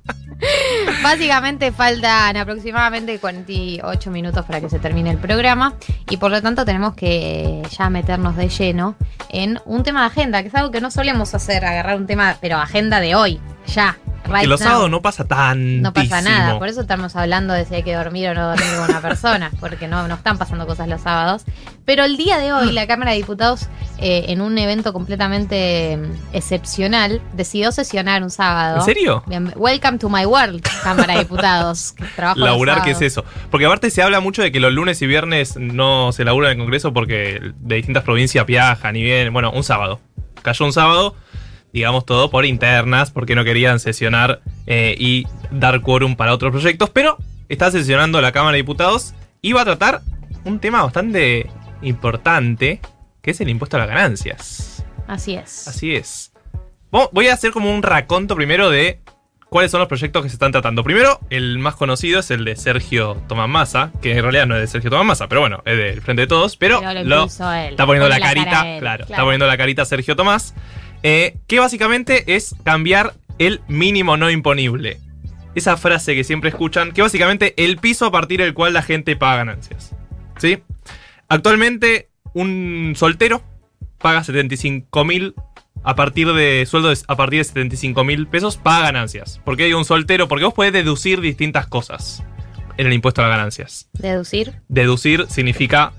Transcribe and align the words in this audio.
Básicamente 1.03 1.71
faltan 1.71 2.37
aproximadamente 2.37 3.19
48 3.19 4.11
minutos 4.11 4.45
para 4.45 4.61
que 4.61 4.69
se 4.69 4.79
termine 4.79 5.11
el 5.11 5.17
programa 5.17 5.73
y 6.09 6.17
por 6.17 6.31
lo 6.31 6.41
tanto 6.41 6.63
tenemos 6.63 6.95
que 6.95 7.61
ya 7.77 7.89
meternos 7.89 8.37
de 8.37 8.47
lleno 8.47 8.95
en 9.29 9.59
un 9.65 9.83
tema 9.83 10.01
de 10.01 10.07
agenda, 10.07 10.41
que 10.41 10.47
es 10.47 10.55
algo 10.55 10.71
que 10.71 10.81
no 10.81 10.91
solemos 10.91 11.33
hacer, 11.35 11.65
agarrar 11.65 11.97
un 11.97 12.07
tema, 12.07 12.37
pero 12.39 12.57
agenda 12.57 12.99
de 12.99 13.15
hoy, 13.15 13.41
ya. 13.67 13.97
Right 14.29 14.41
que 14.41 14.47
los 14.47 14.59
now. 14.61 14.69
sábados 14.69 14.89
no 14.89 15.01
pasa 15.01 15.25
tan. 15.25 15.81
No 15.81 15.93
pasa 15.93 16.21
nada, 16.21 16.57
por 16.59 16.67
eso 16.67 16.81
estamos 16.81 17.15
hablando 17.15 17.53
de 17.53 17.65
si 17.65 17.75
hay 17.75 17.83
que 17.83 17.93
dormir 17.93 18.29
o 18.29 18.33
no 18.33 18.49
dormir 18.49 18.67
con 18.77 18.89
una 18.89 19.01
persona, 19.01 19.51
porque 19.59 19.87
no, 19.87 20.07
no 20.07 20.15
están 20.15 20.37
pasando 20.37 20.65
cosas 20.67 20.87
los 20.87 21.01
sábados. 21.01 21.43
Pero 21.85 22.03
el 22.03 22.17
día 22.17 22.37
de 22.37 22.53
hoy, 22.53 22.71
la 22.71 22.85
Cámara 22.85 23.11
de 23.11 23.17
Diputados, 23.17 23.67
eh, 23.97 24.25
en 24.27 24.41
un 24.41 24.57
evento 24.57 24.93
completamente 24.93 25.97
mm, 25.97 26.35
excepcional, 26.35 27.21
decidió 27.33 27.71
sesionar 27.71 28.23
un 28.23 28.29
sábado. 28.29 28.77
¿En 28.77 28.83
serio? 28.83 29.23
Bien, 29.27 29.51
welcome 29.55 29.97
to 29.97 30.09
my 30.09 30.25
world, 30.25 30.61
Cámara 30.83 31.13
de 31.13 31.19
Diputados. 31.19 31.93
que 32.15 32.21
Laburar, 32.35 32.83
¿qué 32.83 32.91
es 32.91 33.01
eso? 33.01 33.25
Porque 33.49 33.65
aparte 33.65 33.89
se 33.89 34.01
habla 34.01 34.19
mucho 34.19 34.41
de 34.41 34.51
que 34.51 34.59
los 34.59 34.71
lunes 34.71 35.01
y 35.01 35.07
viernes 35.07 35.57
no 35.57 36.11
se 36.11 36.23
labura 36.23 36.49
en 36.49 36.57
el 36.57 36.63
Congreso 36.63 36.93
porque 36.93 37.39
de 37.57 37.75
distintas 37.75 38.03
provincias 38.03 38.45
viajan 38.45 38.95
y 38.95 39.03
vienen. 39.03 39.33
Bueno, 39.33 39.51
un 39.51 39.63
sábado. 39.63 39.99
Cayó 40.41 40.65
un 40.65 40.73
sábado, 40.73 41.15
digamos 41.73 42.05
todo 42.05 42.29
por 42.29 42.45
internas, 42.45 43.11
porque 43.11 43.35
no 43.35 43.43
querían 43.43 43.79
sesionar 43.79 44.41
eh, 44.67 44.95
y 44.97 45.25
dar 45.51 45.81
quórum 45.81 46.15
para 46.15 46.33
otros 46.33 46.51
proyectos. 46.51 46.89
Pero 46.89 47.17
está 47.47 47.71
sesionando 47.71 48.21
la 48.21 48.31
Cámara 48.31 48.53
de 48.53 48.57
Diputados 48.63 49.13
y 49.41 49.53
va 49.53 49.61
a 49.61 49.65
tratar 49.65 50.01
un 50.45 50.59
tema 50.59 50.83
bastante 50.83 51.49
importante, 51.81 52.79
que 53.21 53.31
es 53.31 53.41
el 53.41 53.49
impuesto 53.49 53.77
a 53.77 53.79
las 53.81 53.89
ganancias. 53.89 54.83
Así 55.07 55.35
es. 55.35 55.67
Así 55.67 55.95
es. 55.95 56.31
Vo- 56.91 57.09
Voy 57.11 57.27
a 57.27 57.33
hacer 57.33 57.51
como 57.51 57.73
un 57.73 57.83
raconto 57.83 58.35
primero 58.35 58.69
de 58.69 58.99
cuáles 59.49 59.71
son 59.71 59.79
los 59.79 59.87
proyectos 59.87 60.21
que 60.23 60.29
se 60.29 60.35
están 60.35 60.51
tratando. 60.51 60.83
Primero, 60.83 61.19
el 61.31 61.57
más 61.59 61.75
conocido 61.75 62.19
es 62.19 62.29
el 62.31 62.45
de 62.45 62.55
Sergio 62.55 63.15
Tomás 63.27 63.49
Massa, 63.49 63.91
que 64.01 64.11
en 64.15 64.21
realidad 64.21 64.45
no 64.45 64.55
es 64.55 64.61
de 64.61 64.67
Sergio 64.67 64.89
Tomás 64.91 65.05
Massa, 65.07 65.27
pero 65.27 65.41
bueno, 65.41 65.61
es 65.65 65.75
del 65.77 66.01
Frente 66.01 66.21
de 66.21 66.27
Todos, 66.27 66.55
pero, 66.55 66.79
Pero 66.79 66.93
lo 66.93 67.03
lo 67.03 67.25
está 67.25 67.85
poniendo 67.85 68.07
Pone 68.07 68.09
la, 68.09 68.19
carita, 68.19 68.49
cara 68.51 68.73
él, 68.75 68.79
claro, 68.79 69.03
está 69.05 69.21
poniendo 69.23 69.47
la 69.47 69.57
carita 69.57 69.85
Sergio 69.85 70.15
Tomás, 70.15 70.53
eh, 71.03 71.37
que 71.47 71.59
básicamente 71.59 72.35
es 72.35 72.55
cambiar 72.63 73.13
el 73.37 73.61
mínimo 73.67 74.17
no 74.17 74.29
imponible. 74.29 74.99
Esa 75.55 75.77
frase 75.77 76.13
que 76.15 76.23
siempre 76.23 76.49
escuchan, 76.49 76.91
que 76.91 77.01
básicamente 77.01 77.53
el 77.57 77.77
piso 77.77 78.05
a 78.05 78.11
partir 78.11 78.39
del 78.39 78.53
cual 78.53 78.73
la 78.73 78.81
gente 78.83 79.15
paga 79.15 79.37
ganancias. 79.37 79.95
¿Sí? 80.37 80.59
Actualmente, 81.27 82.09
un 82.33 82.93
soltero 82.95 83.41
paga 83.97 84.23
75 84.23 85.03
mil 85.05 85.33
a 85.83 85.95
partir 85.95 86.31
de 86.33 86.65
sueldo 86.65 86.89
de- 86.89 86.97
a 87.07 87.15
partir 87.15 87.39
de 87.39 87.43
75 87.45 88.03
mil 88.03 88.27
pesos 88.27 88.57
paga 88.57 88.85
ganancias. 88.85 89.39
¿Por 89.45 89.57
qué 89.57 89.65
digo 89.65 89.79
un 89.79 89.85
soltero? 89.85 90.27
Porque 90.27 90.45
vos 90.45 90.53
podés 90.53 90.73
deducir 90.73 91.21
distintas 91.21 91.67
cosas 91.67 92.23
en 92.77 92.87
el 92.87 92.93
impuesto 92.93 93.21
a 93.21 93.27
las 93.27 93.37
ganancias. 93.37 93.89
Deducir. 93.93 94.53
Deducir 94.67 95.25
significa 95.29 95.93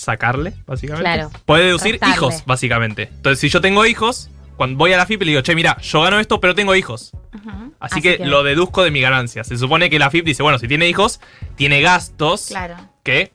sacarle, 0.00 0.54
básicamente. 0.66 1.04
Claro. 1.04 1.30
Puede 1.44 1.66
deducir 1.66 1.92
Restarle. 1.92 2.14
hijos, 2.14 2.42
básicamente. 2.46 3.08
Entonces, 3.14 3.38
si 3.40 3.48
yo 3.48 3.60
tengo 3.60 3.84
hijos, 3.86 4.30
cuando 4.56 4.76
voy 4.78 4.92
a 4.92 4.96
la 4.96 5.06
FIP 5.06 5.22
le 5.22 5.30
digo, 5.32 5.42
che, 5.42 5.54
mira, 5.54 5.78
yo 5.80 6.02
gano 6.02 6.18
esto, 6.18 6.40
pero 6.40 6.54
tengo 6.54 6.74
hijos. 6.74 7.12
Así, 7.32 7.72
Así 7.78 8.02
que, 8.02 8.18
que- 8.18 8.26
lo 8.26 8.42
deduzco 8.42 8.82
de 8.82 8.90
mi 8.90 9.00
ganancia. 9.00 9.44
Se 9.44 9.56
supone 9.56 9.88
que 9.90 9.98
la 9.98 10.10
FIP 10.10 10.24
dice, 10.24 10.42
bueno, 10.42 10.58
si 10.58 10.68
tiene 10.68 10.88
hijos, 10.88 11.20
tiene 11.56 11.80
gastos 11.80 12.46
Claro. 12.48 12.76
que 13.02 13.32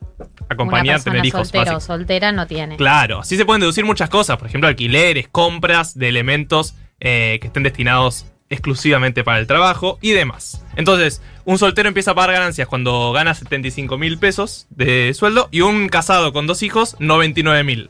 acompañan 0.49 0.97
a 0.97 1.03
tener 1.03 1.25
hijos. 1.25 1.47
soltera 1.49 1.77
o 1.77 1.79
soltera 1.79 2.31
no 2.31 2.45
tiene. 2.47 2.77
Claro, 2.77 3.19
así 3.19 3.37
se 3.37 3.45
pueden 3.45 3.61
deducir 3.61 3.85
muchas 3.85 4.09
cosas, 4.09 4.37
por 4.37 4.47
ejemplo, 4.47 4.67
alquileres, 4.67 5.27
compras 5.29 5.97
de 5.97 6.09
elementos 6.09 6.75
eh, 6.99 7.39
que 7.41 7.47
estén 7.47 7.63
destinados 7.63 8.25
exclusivamente 8.49 9.23
para 9.23 9.39
el 9.39 9.47
trabajo 9.47 9.97
y 10.01 10.11
demás. 10.11 10.63
Entonces, 10.75 11.21
un 11.45 11.57
soltero 11.57 11.87
empieza 11.87 12.11
a 12.11 12.15
pagar 12.15 12.33
ganancias 12.33 12.67
cuando 12.67 13.11
gana 13.11 13.33
75 13.33 13.97
mil 13.97 14.17
pesos 14.17 14.67
de 14.69 15.13
sueldo 15.13 15.49
y 15.51 15.61
un 15.61 15.89
casado 15.89 16.33
con 16.33 16.47
dos 16.47 16.63
hijos 16.63 16.95
99 16.99 17.63
mil. 17.63 17.89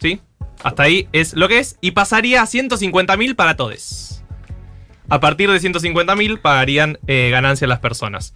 ¿Sí? 0.00 0.20
Hasta 0.62 0.84
ahí 0.84 1.08
es 1.12 1.34
lo 1.34 1.48
que 1.48 1.58
es 1.58 1.76
y 1.80 1.92
pasaría 1.92 2.42
a 2.42 2.46
150 2.46 3.16
mil 3.16 3.36
para 3.36 3.56
todos. 3.56 4.22
A 5.08 5.20
partir 5.20 5.50
de 5.50 5.60
150 5.60 6.16
mil 6.16 6.38
pagarían 6.40 6.98
eh, 7.06 7.30
ganancias 7.30 7.68
las 7.68 7.78
personas. 7.78 8.34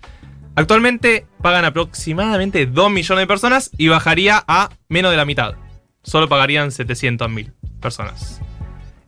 Actualmente 0.55 1.27
pagan 1.43 1.65
aproximadamente 1.65 2.67
2 2.67 2.91
millones 2.91 3.23
de 3.23 3.27
personas 3.27 3.71
y 3.77 3.89
bajaría 3.89 4.45
a 4.47 4.71
menos 4.89 5.11
de 5.11 5.17
la 5.17 5.25
mitad. 5.25 5.55
Solo 6.03 6.29
pagarían 6.29 6.71
700 6.71 7.31
mil 7.31 7.53
personas. 7.81 8.41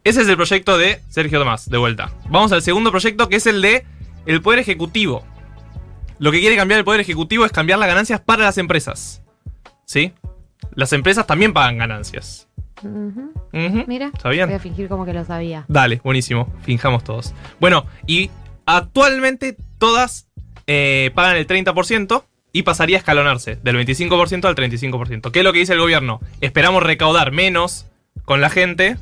Ese 0.04 0.22
es 0.22 0.28
el 0.28 0.36
proyecto 0.36 0.78
de 0.78 1.00
Sergio 1.08 1.38
Tomás, 1.38 1.70
de 1.70 1.78
vuelta. 1.78 2.10
Vamos 2.28 2.50
al 2.52 2.62
segundo 2.62 2.90
proyecto 2.90 3.28
que 3.28 3.36
es 3.36 3.46
el 3.46 3.62
de 3.62 3.84
el 4.26 4.42
Poder 4.42 4.58
Ejecutivo. 4.58 5.24
Lo 6.18 6.32
que 6.32 6.40
quiere 6.40 6.56
cambiar 6.56 6.78
el 6.78 6.84
Poder 6.84 7.00
Ejecutivo 7.00 7.44
es 7.44 7.52
cambiar 7.52 7.78
las 7.78 7.88
ganancias 7.88 8.20
para 8.20 8.44
las 8.44 8.58
empresas. 8.58 9.22
¿Sí? 9.84 10.12
Las 10.74 10.92
empresas 10.92 11.26
también 11.26 11.52
pagan 11.52 11.78
ganancias. 11.78 12.48
Mira, 13.52 14.10
¿Sabían? 14.20 14.48
voy 14.48 14.56
a 14.56 14.60
fingir 14.60 14.88
como 14.88 15.04
que 15.04 15.12
lo 15.12 15.24
sabía. 15.24 15.64
Dale, 15.68 16.00
buenísimo. 16.02 16.52
Finjamos 16.62 17.04
todos. 17.04 17.32
Bueno, 17.60 17.86
y 18.06 18.30
actualmente 18.66 19.56
todas 19.78 20.26
eh, 20.66 21.12
pagan 21.14 21.36
el 21.36 21.46
30% 21.46 22.24
y 22.52 22.62
pasaría 22.62 22.96
a 22.96 22.98
escalonarse 22.98 23.56
del 23.62 23.76
25% 23.76 24.44
al 24.46 24.56
35%. 24.56 25.30
¿Qué 25.30 25.38
es 25.40 25.44
lo 25.44 25.52
que 25.52 25.60
dice 25.60 25.74
el 25.74 25.80
gobierno? 25.80 26.20
Esperamos 26.40 26.82
recaudar 26.82 27.30
menos 27.30 27.86
con 28.24 28.40
la 28.40 28.50
gente, 28.50 28.96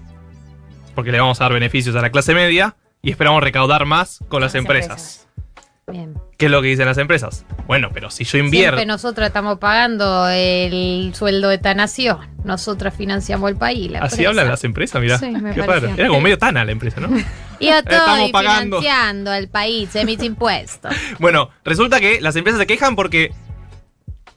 porque 0.94 1.12
le 1.12 1.20
vamos 1.20 1.40
a 1.40 1.44
dar 1.44 1.52
beneficios 1.52 1.94
a 1.96 2.00
la 2.00 2.10
clase 2.10 2.34
media, 2.34 2.76
y 3.02 3.10
esperamos 3.10 3.42
recaudar 3.42 3.86
más 3.86 4.20
con 4.28 4.40
las, 4.40 4.54
Las 4.54 4.60
empresas. 4.60 5.26
Bien. 5.86 6.14
¿Qué 6.36 6.46
es 6.46 6.52
lo 6.52 6.62
que 6.62 6.68
dicen 6.68 6.86
las 6.86 6.98
empresas? 6.98 7.44
Bueno, 7.66 7.90
pero 7.92 8.10
si 8.10 8.24
yo 8.24 8.38
invierto... 8.38 8.76
Siempre 8.76 8.86
nosotros 8.86 9.26
estamos 9.26 9.58
pagando 9.58 10.28
el 10.28 11.12
sueldo 11.14 11.48
de 11.48 11.58
Tanación. 11.58 12.18
Nosotros 12.44 12.94
financiamos 12.94 13.50
el 13.50 13.56
país. 13.56 13.90
La 13.90 13.98
Así 14.00 14.14
empresa. 14.14 14.28
hablan 14.30 14.48
las 14.48 14.64
empresas, 14.64 15.02
mirá. 15.02 15.18
Sí, 15.18 15.30
me 15.30 15.52
Qué 15.52 15.62
raro. 15.62 15.88
Era 15.96 16.08
como 16.08 16.20
medio 16.20 16.38
tana 16.38 16.64
la 16.64 16.72
empresa, 16.72 17.00
¿no? 17.00 17.08
Y 17.58 17.66
yo 17.66 17.74
estoy 17.76 17.94
Estamos 17.94 18.30
pagando. 18.30 18.80
financiando 18.80 19.34
el 19.34 19.48
país 19.48 19.92
de 19.92 20.04
mis 20.06 20.22
impuestos. 20.22 20.94
Bueno, 21.18 21.50
resulta 21.64 22.00
que 22.00 22.20
las 22.20 22.34
empresas 22.36 22.58
se 22.60 22.66
quejan 22.66 22.96
porque 22.96 23.32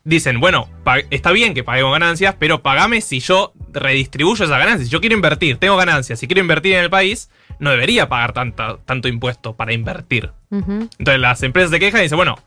dicen, 0.04 0.42
bueno, 0.42 0.68
está 1.10 1.32
bien 1.32 1.54
que 1.54 1.64
paguemos 1.64 1.94
ganancias, 1.94 2.36
pero 2.38 2.62
pagame 2.62 3.00
si 3.00 3.22
yo 3.22 3.54
redistribuyo 3.74 4.46
esas 4.46 4.58
ganancias. 4.60 4.88
Si 4.88 4.92
yo 4.92 5.00
quiero 5.00 5.16
invertir, 5.16 5.58
tengo 5.58 5.76
ganancias, 5.76 6.20
si 6.20 6.28
quiero 6.28 6.42
invertir 6.42 6.74
en 6.74 6.84
el 6.84 6.90
país, 6.90 7.30
no 7.60 7.72
debería 7.72 8.10
pagar 8.10 8.34
tanta, 8.34 8.78
tanto 8.86 9.08
impuesto 9.08 9.56
para 9.56 9.74
invertir. 9.74 10.32
Entonces 10.52 11.20
las 11.20 11.44
empresas 11.44 11.72
se 11.72 11.80
quejan 11.80 12.02
y 12.02 12.04
dicen, 12.04 12.18
bueno, 12.18 12.38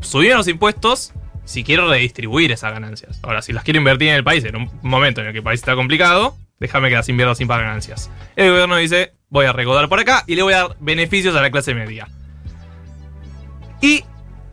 subime 0.00 0.34
los 0.34 0.48
impuestos 0.48 1.12
si 1.44 1.64
quiero 1.64 1.88
redistribuir 1.88 2.52
esas 2.52 2.72
ganancias. 2.72 3.20
Ahora, 3.22 3.40
si 3.40 3.52
las 3.52 3.64
quiero 3.64 3.78
invertir 3.78 4.08
en 4.08 4.14
el 4.14 4.24
país 4.24 4.44
en 4.44 4.56
un 4.56 4.70
momento 4.82 5.20
en 5.20 5.28
el 5.28 5.32
que 5.32 5.38
el 5.38 5.44
país 5.44 5.60
está 5.60 5.74
complicado, 5.74 6.36
déjame 6.58 6.88
que 6.88 6.96
las 6.96 7.08
invierta 7.08 7.34
sin 7.34 7.48
pagar 7.48 7.66
ganancias. 7.66 8.10
El 8.34 8.50
gobierno 8.50 8.76
dice, 8.76 9.14
voy 9.30 9.46
a 9.46 9.52
recaudar 9.52 9.88
por 9.88 10.00
acá 10.00 10.24
y 10.26 10.34
le 10.34 10.42
voy 10.42 10.54
a 10.54 10.58
dar 10.58 10.76
beneficios 10.80 11.34
a 11.36 11.40
la 11.40 11.50
clase 11.50 11.74
media. 11.74 12.08
Y 13.80 14.04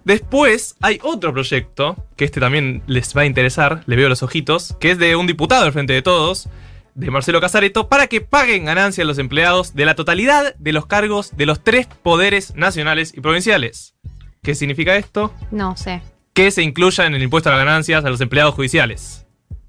después 0.06 0.76
hay 0.82 1.00
otro 1.04 1.34
proyecto, 1.34 1.96
que 2.16 2.26
este 2.26 2.40
también 2.40 2.84
les 2.88 3.16
va 3.16 3.22
a 3.22 3.26
interesar, 3.26 3.84
le 3.86 3.96
veo 3.96 4.10
los 4.10 4.24
ojitos, 4.24 4.76
que 4.80 4.92
es 4.92 4.98
de 4.98 5.16
un 5.16 5.28
diputado 5.28 5.64
del 5.64 5.74
Frente 5.74 5.94
de 5.94 6.02
Todos, 6.02 6.50
de 6.96 7.12
Marcelo 7.12 7.42
Casareto, 7.42 7.90
para 7.90 8.08
que 8.08 8.22
paguen 8.22 8.66
ganancias 8.66 9.08
los 9.08 9.18
empleados 9.18 9.74
de 9.74 9.86
la 9.86 9.96
totalidad 9.96 10.56
de 10.56 10.74
los 10.74 10.86
cargos 10.86 11.36
de 11.36 11.46
los 11.46 11.64
tres 11.64 11.88
poderes 11.88 12.56
nacionales 12.56 13.14
y 13.16 13.22
provinciales. 13.22 13.96
¿Qué 14.44 14.56
significa 14.56 14.96
esto? 14.96 15.34
No 15.52 15.78
sé. 15.78 16.02
Que 16.34 16.52
se 16.52 16.62
incluya 16.62 17.06
en 17.06 17.16
el 17.16 17.24
impuesto 17.24 17.50
a 17.50 17.54
las 17.54 17.66
ganancias 17.66 18.04
a 18.04 18.10
los 18.10 18.22
empleados 18.22 18.54
judiciales. 18.56 19.23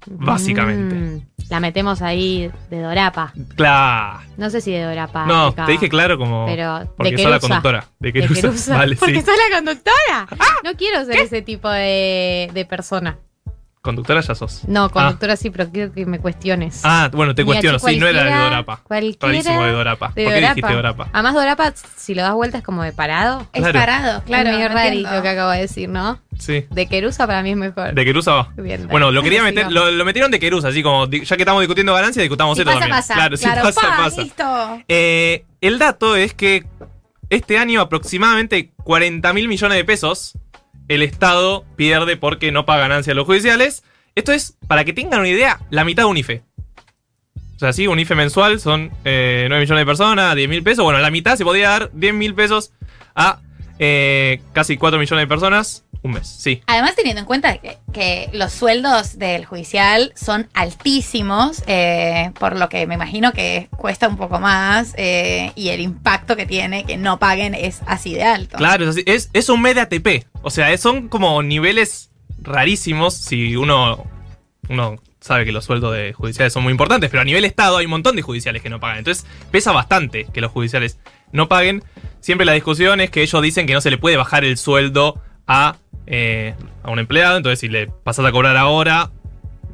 Básicamente. 0.07 0.95
Mm, 0.95 1.21
la 1.49 1.59
metemos 1.59 2.01
ahí 2.01 2.51
de 2.69 2.81
Dorapa. 2.81 3.33
Claro. 3.55 4.19
No 4.37 4.49
sé 4.49 4.61
si 4.61 4.71
de 4.71 4.83
Dorapa. 4.83 5.25
No, 5.25 5.43
aplicaba. 5.47 5.65
te 5.67 5.71
dije 5.73 5.89
claro 5.89 6.17
como. 6.17 6.45
Pero 6.45 6.91
porque 6.97 7.11
de 7.11 7.17
soy 7.17 7.25
la 7.31 7.39
Querusa. 7.39 7.47
conductora. 7.47 7.85
De 7.99 8.11
De 8.11 8.13
Querusa. 8.21 8.41
Querusa. 8.41 8.77
Vale, 8.77 8.95
Porque 8.95 9.15
sí. 9.19 9.21
soy 9.25 9.35
la 9.49 9.55
conductora. 9.57 10.27
No 10.63 10.73
quiero 10.73 11.05
ser 11.05 11.17
ese 11.19 11.41
tipo 11.41 11.69
de, 11.69 12.49
de 12.53 12.65
persona. 12.65 13.17
Conductora 13.81 14.19
ya 14.21 14.33
sos. 14.33 14.63
No, 14.67 14.89
conductora 14.89 15.35
sí, 15.35 15.51
pero 15.51 15.69
quiero 15.69 15.93
que 15.93 16.07
me 16.07 16.17
cuestiones. 16.17 16.81
Ah, 16.83 17.07
bueno, 17.13 17.35
te 17.35 17.43
Mira, 17.43 17.53
cuestiono. 17.61 17.77
Sí, 17.77 17.97
no 17.99 18.07
era 18.07 18.23
de 18.23 18.31
Dorapa. 18.35 18.77
cualquiera 18.83 19.27
Rarísimo 19.27 19.63
de 19.63 19.71
Dorapa. 19.73 20.11
de 20.15 20.23
¿Por 20.23 20.33
qué 20.33 20.39
dijiste 20.41 20.73
Dorapa. 20.73 21.09
Además, 21.13 21.33
Dorapa, 21.35 21.73
si 21.95 22.15
lo 22.15 22.23
das 22.23 22.33
vuelta, 22.33 22.57
es 22.57 22.63
como 22.63 22.81
de 22.81 22.93
parado. 22.93 23.41
Es 23.53 23.61
Claro. 23.61 23.79
parado, 23.79 24.23
claro. 24.23 24.49
es 24.49 24.55
medio 24.55 24.69
no 24.69 24.75
rarito 24.75 25.11
lo 25.13 25.21
que 25.21 25.29
acabo 25.29 25.51
de 25.51 25.59
decir, 25.59 25.87
¿no? 25.89 26.19
Sí. 26.39 26.65
De 26.69 26.87
Querusa 26.87 27.25
para 27.27 27.41
mí 27.43 27.51
es 27.51 27.57
mejor. 27.57 27.93
De 27.93 28.05
Querusa 28.05 28.33
va. 28.33 28.53
Bien, 28.57 28.87
Bueno, 28.87 29.11
lo 29.11 29.23
quería 29.23 29.41
meter, 29.43 29.71
lo, 29.71 29.89
lo 29.91 30.05
metieron 30.05 30.31
de 30.31 30.39
Querusa, 30.39 30.67
así 30.69 30.83
como, 30.83 31.09
ya 31.09 31.35
que 31.35 31.41
estamos 31.43 31.61
discutiendo 31.61 31.93
ganancias, 31.93 32.21
discutamos 32.23 32.57
Si 32.57 32.61
esto 32.61 32.71
pasa, 32.71 32.79
también. 32.79 32.97
pasa. 32.97 33.13
Claro, 33.13 33.37
si 33.37 33.43
Claro, 33.45 33.61
pasa, 33.63 33.81
pa, 33.81 33.97
pasa. 33.97 34.21
listo. 34.21 34.83
Eh, 34.87 35.45
el 35.61 35.79
dato 35.79 36.15
es 36.15 36.33
que 36.33 36.65
este 37.29 37.57
año 37.57 37.81
aproximadamente 37.81 38.71
40 38.83 39.33
mil 39.33 39.47
millones 39.47 39.77
de 39.77 39.85
pesos 39.85 40.37
el 40.87 41.01
Estado 41.01 41.65
pierde 41.75 42.17
porque 42.17 42.51
no 42.51 42.65
paga 42.65 42.81
ganancias 42.81 43.13
a 43.13 43.15
los 43.15 43.25
judiciales. 43.25 43.83
Esto 44.13 44.31
es, 44.31 44.57
para 44.67 44.83
que 44.85 44.93
tengan 44.93 45.21
una 45.21 45.29
idea, 45.29 45.59
la 45.71 45.83
mitad 45.83 46.03
de 46.03 46.07
un 46.09 46.17
IFE. 46.17 46.43
O 47.55 47.59
sea, 47.59 47.71
sí, 47.73 47.87
un 47.87 47.97
IFE 47.99 48.15
mensual 48.15 48.59
son 48.59 48.91
eh, 49.05 49.45
9 49.47 49.61
millones 49.61 49.81
de 49.81 49.85
personas, 49.85 50.35
10 50.35 50.49
mil 50.49 50.61
pesos. 50.61 50.83
Bueno, 50.83 50.99
la 50.99 51.09
mitad 51.09 51.37
se 51.37 51.43
podría 51.45 51.69
dar 51.69 51.89
10 51.93 52.13
mil 52.13 52.35
pesos 52.35 52.71
a 53.15 53.39
eh, 53.79 54.41
casi 54.53 54.77
4 54.77 54.99
millones 54.99 55.23
de 55.23 55.27
personas 55.27 55.85
un 56.05 56.11
mes. 56.11 56.27
Sí. 56.27 56.61
Además, 56.67 56.95
teniendo 56.95 57.21
en 57.21 57.25
cuenta 57.25 57.57
que, 57.57 57.79
que 57.91 58.29
los 58.31 58.53
sueldos 58.53 59.17
del 59.17 59.45
judicial 59.45 60.13
son 60.15 60.47
altísimos, 60.53 61.63
eh, 61.65 62.31
por 62.39 62.57
lo 62.57 62.69
que 62.69 62.85
me 62.85 62.93
imagino 62.93 63.33
que 63.33 63.69
cuesta 63.75 64.07
un 64.07 64.15
poco 64.15 64.39
más 64.39 64.93
eh, 64.97 65.51
y 65.55 65.69
el 65.69 65.81
impacto 65.81 66.35
que 66.35 66.45
tiene 66.45 66.85
que 66.85 66.97
no 66.97 67.17
paguen 67.17 67.55
es 67.55 67.81
así 67.87 68.13
de 68.13 68.23
alto. 68.23 68.57
Claro, 68.57 68.83
es, 68.83 68.89
así. 68.91 69.03
es, 69.07 69.29
es 69.33 69.49
un 69.49 69.61
mes 69.63 69.75
de 69.75 69.81
ATP. 69.81 70.27
O 70.43 70.51
sea, 70.51 70.75
son 70.77 71.09
como 71.09 71.41
niveles 71.41 72.11
rarísimos 72.39 73.15
si 73.15 73.55
uno, 73.55 74.05
uno 74.69 74.97
sabe 75.25 75.43
que 75.43 75.51
los 75.51 75.65
sueldos 75.65 75.91
de 75.91 76.13
judiciales 76.13 76.53
son 76.53 76.61
muy 76.61 76.69
importantes, 76.69 77.09
pero 77.09 77.21
a 77.21 77.25
nivel 77.25 77.45
Estado 77.45 77.77
hay 77.77 77.85
un 77.85 77.91
montón 77.91 78.15
de 78.15 78.21
judiciales 78.21 78.61
que 78.61 78.69
no 78.69 78.79
pagan. 78.79 78.99
Entonces 78.99 79.25
pesa 79.49 79.71
bastante 79.71 80.27
que 80.31 80.39
los 80.39 80.51
judiciales 80.51 80.99
no 81.31 81.47
paguen. 81.47 81.83
Siempre 82.19 82.45
la 82.45 82.53
discusión 82.53 83.01
es 83.01 83.09
que 83.09 83.23
ellos 83.23 83.41
dicen 83.41 83.65
que 83.65 83.73
no 83.73 83.81
se 83.81 83.89
le 83.89 83.97
puede 83.97 84.17
bajar 84.17 84.45
el 84.45 84.55
sueldo 84.55 85.19
a, 85.47 85.77
eh, 86.05 86.53
a 86.83 86.91
un 86.91 86.99
empleado. 86.99 87.37
Entonces 87.37 87.59
si 87.59 87.69
le 87.69 87.87
pasas 87.87 88.23
a 88.23 88.31
cobrar 88.31 88.55
ahora, 88.55 89.09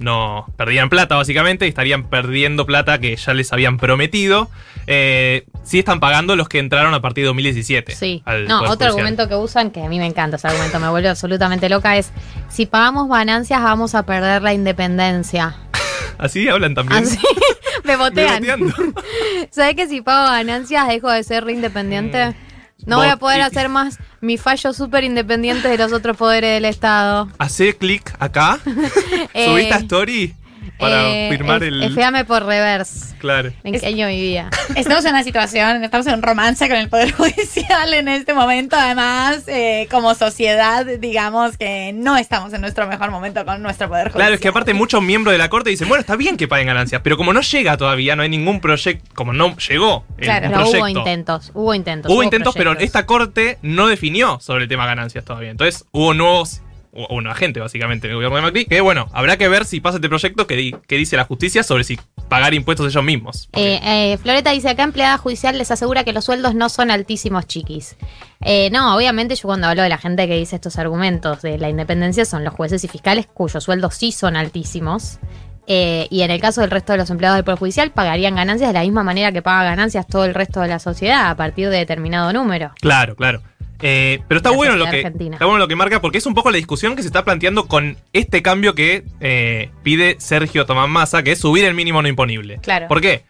no 0.02 0.46
perdían 0.58 0.90
plata 0.90 1.16
básicamente 1.16 1.66
y 1.66 1.70
estarían 1.70 2.04
perdiendo 2.10 2.66
plata 2.66 3.00
que 3.00 3.16
ya 3.16 3.34
les 3.34 3.54
habían 3.54 3.78
prometido. 3.78 4.50
Eh, 4.88 5.46
sí 5.64 5.80
están 5.80 6.00
pagando 6.00 6.36
los 6.36 6.50
que 6.50 6.60
entraron 6.60 6.94
a 6.94 7.02
partir 7.02 7.24
de 7.24 7.28
2017. 7.28 7.96
Sí. 7.96 8.22
al 8.26 8.48
No, 8.48 8.58
otro 8.58 8.70
Judicial. 8.70 8.90
argumento 8.92 9.28
que 9.28 9.36
usan, 9.36 9.72
que 9.72 9.84
a 9.84 9.88
mí 9.88 10.00
me 10.00 10.06
encanta 10.06 10.38
ese 10.38 10.48
argumento, 10.48 10.80
me 10.80 10.90
vuelve 10.90 11.10
absolutamente 11.10 11.70
loca, 11.70 11.98
es 11.98 12.12
si 12.50 12.66
pagamos 12.66 13.08
ganancias 13.10 13.62
vamos 13.62 13.96
a 13.96 14.04
perder 14.06 14.42
la 14.42 14.54
independencia. 14.54 15.56
Así 16.18 16.48
hablan 16.50 16.76
también. 16.76 17.04
Así 17.04 17.18
me 17.84 17.96
botean. 17.96 18.44
¿Sabes 19.50 19.76
que 19.76 19.88
si 19.88 20.02
pago 20.02 20.32
ganancias 20.32 20.88
dejo 20.88 21.12
de 21.12 21.24
ser 21.24 21.50
independiente? 21.50 22.36
No 22.86 22.98
voy 22.98 23.08
a 23.08 23.18
poder 23.18 23.42
hacer 23.42 23.70
más 23.70 23.98
mi 24.22 24.38
fallo 24.38 24.74
súper 24.74 25.04
independiente 25.04 25.68
de 25.68 25.78
los 25.78 25.92
otros 25.94 26.18
poderes 26.18 26.56
del 26.56 26.66
Estado. 26.66 27.30
Hacé 27.38 27.76
clic 27.76 28.14
acá. 28.20 28.60
Eh, 29.34 29.46
Subiste 29.46 29.74
a 29.74 29.78
Story 29.78 30.36
para 30.82 31.08
Eh, 31.10 31.30
firmar 31.30 31.64
es- 31.64 31.70
el. 31.70 31.84
Eféame 31.84 32.26
por 32.26 32.46
reverse. 32.46 33.16
Claro. 33.20 33.52
¿En 33.64 33.80
qué 33.80 33.86
año 33.86 34.08
vivía? 34.08 34.50
Estamos 34.76 35.06
en 35.06 35.12
una 35.12 35.24
situación, 35.24 35.84
estamos 35.84 36.08
en 36.08 36.16
un 36.16 36.24
romance 36.24 36.68
con 36.68 36.78
el 36.78 36.90
Poder 36.90 37.12
Judicial 37.18 37.94
en 37.94 38.08
este 38.08 38.34
momento. 38.34 38.76
Además, 38.76 39.44
eh, 39.48 39.88
como 39.92 40.16
sociedad, 40.16 40.86
digamos 41.00 41.56
que 41.58 41.94
no 41.94 42.18
estamos 42.18 42.52
en 42.54 42.62
nuestro 42.62 42.88
mejor 42.88 43.12
momento 43.12 43.46
con 43.46 43.62
nuestro 43.62 43.88
Poder 43.88 44.06
Judicial. 44.08 44.22
Claro, 44.22 44.36
es 44.36 44.42
que 44.42 44.48
aparte 44.48 44.74
muchos 44.74 45.02
miembros 45.04 45.32
de 45.34 45.38
la 45.38 45.50
corte 45.50 45.70
dicen, 45.70 45.88
bueno, 45.88 46.02
está 46.02 46.16
bien 46.16 46.36
que 46.36 46.48
paguen 46.48 46.68
ganancias, 46.68 47.02
pero 47.04 47.16
como 47.16 47.32
no 47.32 47.42
llega 47.42 47.78
todavía, 47.78 48.16
no 48.16 48.24
hay 48.24 48.30
ningún 48.30 48.60
proyecto, 48.60 49.08
como 49.14 49.34
no 49.34 49.56
llegó 49.58 50.04
el 50.18 50.24
Claro. 50.26 50.48
Pero 50.48 50.56
proyecto. 50.62 50.80
hubo 50.80 50.88
intentos, 50.88 51.52
hubo 51.54 51.74
intentos. 51.76 52.12
Hubo 52.12 52.24
intentos, 52.24 52.54
pero 52.56 52.72
esta 52.80 53.06
corte 53.06 53.60
no 53.62 53.88
definió 53.88 54.40
sobre 54.42 54.64
el 54.64 54.70
tema 54.70 54.88
ganancias 54.88 55.24
todavía. 55.24 55.52
Entonces 55.52 55.86
hubo 55.92 56.14
nuevos, 56.16 56.62
hubo 56.94 57.08
un 57.16 57.28
agente 57.28 57.60
básicamente 57.60 58.08
en 58.08 58.12
el 58.12 58.16
gobierno 58.18 58.36
de 58.38 58.42
Macri, 58.42 58.66
que 58.66 58.82
bueno, 58.82 59.08
habrá 59.14 59.38
que 59.38 59.48
ver 59.48 59.66
si 59.66 59.80
pasa 59.80 59.98
este 59.98 60.10
proyecto 60.10 60.48
que, 60.48 60.56
di- 60.56 60.76
que 60.88 60.98
dice 60.98 61.16
la 61.18 61.24
justicia 61.26 61.64
sobre 61.64 61.84
si 61.84 62.00
pagar 62.30 62.54
impuestos 62.54 62.88
ellos 62.88 63.04
mismos. 63.04 63.50
Eh, 63.54 63.80
eh, 63.84 64.18
Floreta 64.18 64.52
dice 64.52 64.70
acá 64.70 64.84
empleada 64.84 65.18
judicial 65.18 65.58
les 65.58 65.72
asegura 65.72 66.04
que 66.04 66.14
los 66.14 66.26
sueldos 66.26 66.56
no 66.56 66.70
son 66.70 66.92
altísimos 66.92 67.46
chiquis. 67.48 67.96
Eh, 68.42 68.70
no, 68.72 68.96
obviamente 68.96 69.36
yo 69.36 69.44
cuando 69.44 69.68
hablo 69.68 69.84
de 69.84 69.90
la 69.90 69.98
gente 69.98 70.28
que 70.28 70.36
dice 70.38 70.56
estos 70.56 70.78
argumentos 70.80 71.42
de 71.42 71.58
la 71.58 71.70
independencia 71.70 72.26
son 72.26 72.44
los 72.44 72.54
jueces 72.54 72.84
y 72.84 72.88
fiscales 72.88 73.28
cuyos 73.28 73.64
sueldos 73.64 73.96
sí 73.96 74.12
son 74.12 74.36
altísimos. 74.36 75.20
Eh, 75.68 76.08
y 76.10 76.24
en 76.24 76.32
el 76.32 76.42
caso 76.42 76.62
del 76.62 76.72
resto 76.72 76.92
de 76.94 76.98
los 76.98 77.10
empleados 77.12 77.38
del 77.38 77.46
Poder 77.46 77.60
Judicial 77.60 77.92
pagarían 77.92 78.36
ganancias 78.36 78.70
de 78.70 78.74
la 78.74 78.82
misma 78.82 79.04
manera 79.04 79.32
que 79.32 79.42
paga 79.42 79.64
ganancias 79.64 80.08
todo 80.08 80.26
el 80.26 80.34
resto 80.34 80.60
de 80.60 80.68
la 80.68 80.80
sociedad 80.80 81.30
a 81.30 81.36
partir 81.36 81.70
de 81.70 81.78
determinado 81.78 82.34
número. 82.34 82.72
Claro, 82.82 83.16
claro. 83.16 83.42
Eh, 83.82 84.20
pero 84.28 84.38
está 84.38 84.52
bueno 84.52 84.76
lo 84.76 84.86
que 84.86 84.98
argentina. 84.98 85.36
está 85.36 85.46
bueno 85.46 85.60
lo 85.60 85.68
que 85.68 85.76
marca 85.76 86.02
porque 86.02 86.18
es 86.20 86.26
un 86.26 86.34
poco 86.34 86.52
la 86.52 86.58
discusión 86.58 86.96
que 86.96 87.02
se 87.02 87.08
está 87.08 87.24
planteando 87.26 87.68
con 87.68 87.98
este 88.14 88.42
cambio 88.42 88.76
que 88.76 89.04
eh, 89.20 89.70
pide 89.84 90.16
Sergio 90.20 90.66
Tomás 90.66 90.88
Massa, 90.90 91.24
que 91.24 91.32
es 91.32 91.40
subir 91.40 91.66
el 91.66 91.74
mínimo 91.74 92.02
no 92.02 92.08
imponible. 92.08 92.60
Claro. 92.62 92.88
¿Por 92.88 93.02
qué? 93.02 93.24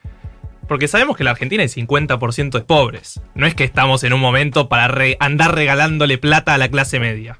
Porque 0.67 0.87
sabemos 0.87 1.17
que 1.17 1.23
la 1.23 1.31
Argentina 1.31 1.63
hay 1.63 1.69
50% 1.69 2.51
de 2.51 2.61
pobres. 2.61 3.19
No 3.35 3.45
es 3.45 3.55
que 3.55 3.63
estamos 3.65 4.03
en 4.03 4.13
un 4.13 4.21
momento 4.21 4.69
para 4.69 4.87
re- 4.87 5.17
andar 5.19 5.53
regalándole 5.55 6.17
plata 6.17 6.53
a 6.53 6.57
la 6.57 6.69
clase 6.69 6.99
media. 6.99 7.39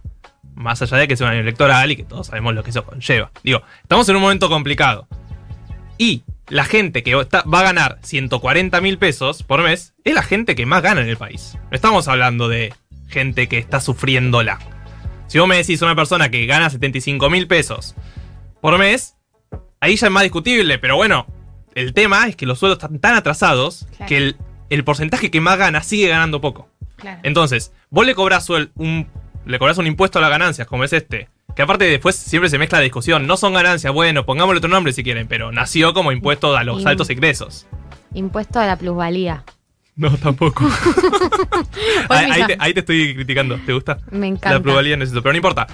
Más 0.53 0.81
allá 0.81 0.97
de 0.97 1.07
que 1.07 1.15
sea 1.15 1.27
un 1.27 1.33
año 1.33 1.41
electoral 1.41 1.91
y 1.91 1.95
que 1.95 2.03
todos 2.03 2.27
sabemos 2.27 2.53
lo 2.53 2.63
que 2.63 2.71
eso 2.71 2.83
conlleva. 2.85 3.31
Digo, 3.43 3.61
estamos 3.83 4.07
en 4.09 4.17
un 4.17 4.21
momento 4.21 4.49
complicado. 4.49 5.07
Y 5.97 6.23
la 6.49 6.65
gente 6.65 7.03
que 7.03 7.17
está- 7.19 7.43
va 7.43 7.59
a 7.61 7.63
ganar 7.63 7.99
140 8.01 8.81
mil 8.81 8.97
pesos 8.97 9.43
por 9.43 9.61
mes 9.63 9.93
es 10.03 10.13
la 10.13 10.23
gente 10.23 10.53
que 10.55 10.65
más 10.65 10.81
gana 10.83 11.01
en 11.01 11.07
el 11.07 11.15
país. 11.17 11.57
No 11.69 11.75
estamos 11.75 12.07
hablando 12.09 12.49
de 12.49 12.73
gente 13.11 13.47
que 13.47 13.57
está 13.57 13.79
sufriéndola. 13.79 14.59
Si 15.27 15.37
vos 15.39 15.47
me 15.47 15.57
decís 15.57 15.81
una 15.81 15.95
persona 15.95 16.29
que 16.29 16.45
gana 16.45 16.69
75 16.69 17.29
mil 17.29 17.47
pesos 17.47 17.95
por 18.61 18.77
mes, 18.77 19.15
ahí 19.79 19.95
ya 19.95 20.07
es 20.07 20.11
más 20.13 20.23
discutible, 20.23 20.77
pero 20.79 20.95
bueno, 20.95 21.25
el 21.75 21.93
tema 21.93 22.27
es 22.27 22.35
que 22.35 22.45
los 22.45 22.59
sueldos 22.59 22.83
están 22.83 22.99
tan 22.99 23.15
atrasados 23.15 23.87
Claro. 23.97 24.07
que 24.09 24.17
el, 24.17 24.35
el 24.69 24.83
porcentaje 24.83 25.31
que 25.31 25.39
más 25.41 25.57
gana 25.57 25.83
sigue 25.83 26.07
ganando 26.09 26.41
poco. 26.41 26.67
Claro. 26.97 27.19
Entonces, 27.23 27.71
vos 27.89 28.05
le 28.05 28.13
cobrás 28.15 28.49
un, 28.49 29.07
le 29.45 29.59
cobrás 29.59 29.77
un 29.77 29.87
impuesto 29.87 30.19
a 30.19 30.21
las 30.21 30.29
ganancias, 30.31 30.67
como 30.67 30.83
es 30.83 30.93
este. 30.93 31.29
Que 31.55 31.61
aparte 31.63 31.85
después 31.85 32.15
siempre 32.15 32.49
se 32.49 32.57
mezcla 32.57 32.77
la 32.77 32.83
discusión. 32.83 33.25
No 33.27 33.35
son 33.37 33.53
ganancias, 33.53 33.91
bueno, 33.93 34.25
pongámosle 34.25 34.59
otro 34.59 34.69
nombre 34.69 34.93
si 34.93 35.03
quieren, 35.03 35.27
pero 35.27 35.51
nació 35.51 35.93
como 35.93 36.11
impuesto 36.11 36.55
a 36.55 36.63
los 36.63 36.85
altos 36.85 37.09
ingresos. 37.09 37.67
Impuesto 38.13 38.59
a 38.59 38.65
la 38.65 38.77
plusvalía. 38.77 39.43
No, 39.95 40.15
tampoco. 40.17 40.69
Pues 42.07 42.19
ahí, 42.31 42.45
te, 42.45 42.55
ahí 42.59 42.73
te 42.73 42.79
estoy 42.81 43.15
criticando. 43.15 43.57
¿Te 43.65 43.73
gusta? 43.73 43.97
me 44.11 44.27
encanta. 44.27 44.53
La 44.53 44.59
pluralidad 44.61 44.97
no 44.97 45.03
es 45.03 45.11
eso, 45.11 45.21
pero 45.21 45.33
no 45.33 45.37
importa. 45.37 45.67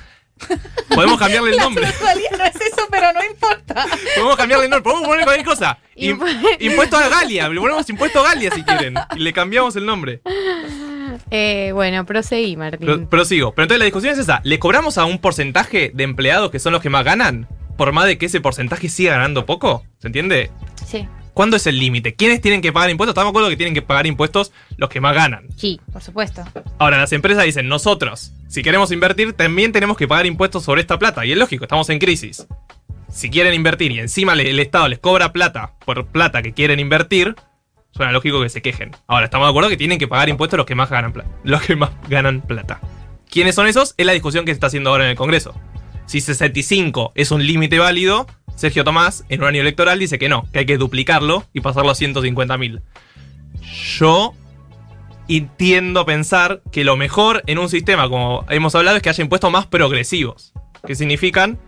Podemos 0.94 1.18
cambiarle 1.18 1.52
el 1.52 1.58
La 1.58 1.64
nombre. 1.64 1.86
plusvalía 1.88 2.30
no 2.38 2.44
es 2.44 2.56
eso, 2.56 2.88
pero 2.92 3.12
no 3.14 3.24
importa. 3.26 3.86
Podemos 4.16 4.36
cambiarle 4.36 4.66
el 4.66 4.72
nombre. 4.72 4.84
Podemos 4.84 5.08
poner 5.08 5.24
cualquier 5.24 5.46
cosa. 5.48 5.80
Impu- 5.96 6.58
impuesto 6.60 6.98
a 6.98 7.08
Galia. 7.10 7.50
Le 7.50 7.60
ponemos 7.60 7.90
impuesto 7.90 8.20
a 8.20 8.24
Galia 8.24 8.52
si 8.52 8.64
quieren. 8.64 8.94
Y 9.16 9.20
le 9.20 9.34
cambiamos 9.34 9.76
el 9.76 9.86
nombre. 9.86 10.22
Eh, 11.32 11.72
bueno, 11.74 12.06
proseguí, 12.06 12.56
Martín. 12.56 12.86
Pero, 12.86 13.10
prosigo. 13.10 13.54
Pero 13.54 13.64
entonces 13.64 13.80
la 13.80 13.86
discusión 13.86 14.14
es 14.14 14.20
esa. 14.20 14.42
¿Le 14.44 14.60
cobramos 14.60 14.98
a 14.98 15.06
un 15.06 15.18
porcentaje 15.20 15.92
de 15.94 16.04
empleados 16.04 16.52
que 16.52 16.60
son 16.60 16.74
los 16.74 16.82
que 16.82 16.90
más 16.90 17.04
ganan? 17.04 17.48
Por 17.78 17.92
más 17.92 18.06
de 18.06 18.18
que 18.18 18.28
ese 18.28 18.42
porcentaje 18.42 18.90
siga 18.90 19.14
ganando 19.14 19.46
poco. 19.46 19.84
¿Se 20.00 20.08
entiende? 20.08 20.52
Sí, 20.86 21.08
¿Cuándo 21.38 21.56
es 21.56 21.68
el 21.68 21.78
límite? 21.78 22.16
¿Quiénes 22.16 22.42
tienen 22.42 22.64
que 22.64 22.74
pagar 22.74 22.90
impuestos? 22.90 23.12
Estamos 23.12 23.28
de 23.28 23.30
acuerdo 23.30 23.50
que 23.50 23.58
tienen 23.58 23.76
que 23.76 23.84
pagar 23.84 24.08
impuestos 24.08 24.52
los 24.76 24.90
que 24.90 25.00
más 25.00 25.14
ganan. 25.14 25.46
Sí. 25.56 25.80
por 25.94 26.02
supuesto. 26.02 26.44
Ahora, 26.80 26.98
las 26.98 27.14
empresas 27.14 27.44
dicen, 27.44 27.68
nosotros, 27.68 28.32
si 28.48 28.64
queremos 28.64 28.92
invertir, 28.92 29.34
también 29.34 29.72
tenemos 29.72 29.98
que 29.98 30.08
pagar 30.08 30.26
impuestos 30.26 30.64
sobre 30.64 30.82
esta 30.82 30.98
plata. 30.98 31.28
Y 31.28 31.34
es 31.34 31.38
lógico, 31.38 31.66
estamos 31.66 31.92
en 31.92 32.00
crisis. 32.00 32.48
Si 33.12 33.30
quieren 33.30 33.54
invertir 33.54 33.92
y 33.92 34.00
encima 34.00 34.34
el 34.34 34.60
Estado 34.60 34.88
les 34.88 34.98
cobra 34.98 35.32
plata 35.32 35.74
por 35.86 36.08
plata 36.08 36.42
que 36.42 36.54
quieren 36.54 36.80
invertir, 36.80 37.36
suena 37.92 38.12
lógico 38.12 38.42
que 38.42 38.50
se 38.50 38.64
quejen. 38.64 38.96
Ahora, 39.06 39.26
estamos 39.26 39.46
de 39.46 39.52
acuerdo 39.52 39.70
que 39.70 39.78
tienen 39.78 40.00
que 40.00 40.08
pagar 40.08 40.30
impuestos 40.30 40.58
los 40.58 40.66
que 40.66 40.74
más 40.74 40.90
ganan 40.90 41.14
plata. 41.14 41.30
Los 41.44 41.62
que 41.62 41.76
más 41.76 41.92
ganan 42.10 42.42
plata. 42.42 42.82
¿Quiénes 43.30 43.54
son 43.54 43.68
esos? 43.68 43.94
Es 43.98 44.08
la 44.08 44.14
discusión 44.14 44.44
que 44.44 44.54
se 44.54 44.56
está 44.56 44.68
haciendo 44.68 44.90
ahora 44.90 45.04
en 45.04 45.12
el 45.12 45.16
Congreso. 45.16 45.54
Si 46.08 46.20
65 46.20 47.12
es 47.14 47.30
un 47.30 47.46
límite 47.46 47.78
válido, 47.78 48.26
Sergio 48.58 48.84
Tomás, 48.84 49.24
en 49.30 49.42
un 49.42 49.48
año 49.48 49.62
electoral, 49.62 50.00
dice 50.00 50.18
que 50.18 50.30
no, 50.30 50.46
que 50.52 50.60
hay 50.60 50.66
que 50.66 50.78
duplicarlo 50.78 51.46
y 51.54 51.62
pasarlo 51.62 51.92
a 51.92 51.96
150 51.96 52.58
mil. 52.58 52.82
Yo 53.98 54.34
y 55.28 55.42
tiendo 55.42 56.00
a 56.02 56.06
pensar 56.06 56.62
que 56.72 56.84
lo 56.84 56.98
mejor 56.98 57.44
en 57.46 57.60
un 57.60 57.70
sistema, 57.70 58.10
como 58.10 58.46
hemos 58.50 58.74
hablado, 58.76 58.98
es 58.98 59.04
que 59.04 59.10
haya 59.10 59.22
impuestos 59.22 59.52
más 59.52 59.68
progresivos. 59.68 60.54
Que 60.86 60.96
significan 60.96 61.60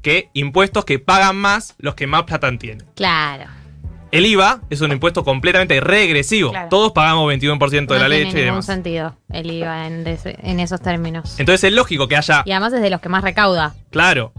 que 0.00 0.30
impuestos 0.32 0.84
que 0.86 0.98
pagan 0.98 1.36
más 1.36 1.74
los 1.78 1.94
que 1.94 2.06
más 2.06 2.22
plata 2.22 2.56
tienen. 2.56 2.86
Claro. 2.96 3.44
El 4.10 4.24
IVA 4.26 4.62
es 4.70 4.80
un 4.80 4.92
impuesto 4.92 5.24
completamente 5.24 5.78
regresivo. 5.80 6.50
Claro. 6.50 6.68
Todos 6.70 6.92
pagamos 6.92 7.32
21% 7.32 7.70
de 7.70 7.80
no 7.86 7.94
la 7.94 7.98
tiene 8.08 8.08
leche 8.08 8.30
y 8.30 8.34
ningún 8.34 8.44
demás. 8.46 8.66
sentido 8.66 9.16
el 9.30 9.50
IVA 9.50 9.86
en 9.86 10.60
esos 10.60 10.80
términos. 10.80 11.38
Entonces 11.38 11.64
es 11.64 11.72
lógico 11.74 12.08
que 12.08 12.16
haya, 12.16 12.42
Y 12.46 12.52
además 12.52 12.72
es 12.72 12.80
de 12.80 12.90
los 12.90 13.00
que 13.00 13.08
más 13.10 13.22
recauda. 13.22 13.74
claro, 13.90 14.32